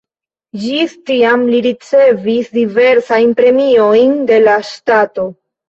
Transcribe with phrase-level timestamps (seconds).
[0.61, 5.31] Ĝis tiam li ricevis diversajn premiojn de la ŝtato.